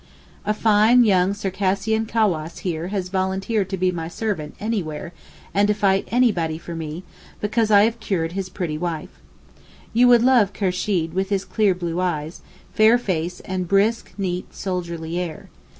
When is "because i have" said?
7.39-7.99